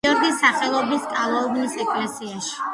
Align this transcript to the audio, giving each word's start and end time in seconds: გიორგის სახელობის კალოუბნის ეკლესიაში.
გიორგის 0.05 0.39
სახელობის 0.43 1.05
კალოუბნის 1.13 1.79
ეკლესიაში. 1.87 2.55